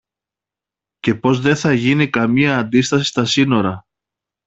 και 0.99 1.15
πως 1.15 1.41
δε 1.41 1.55
θα 1.55 1.73
γίνει 1.73 2.09
καμιά 2.09 2.57
αντίσταση 2.57 3.03
στα 3.03 3.25
σύνορα. 3.25 3.83